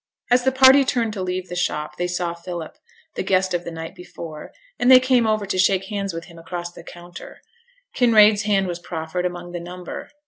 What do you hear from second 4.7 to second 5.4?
and they came